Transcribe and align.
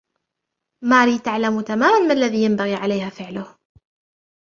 ماري 0.83 1.19
تعلم 1.19 1.61
تماماً 1.61 1.99
ما 1.99 2.13
الذي 2.13 2.43
ينبغي 2.43 2.75
عليها 2.75 3.09
فعله 3.09 3.55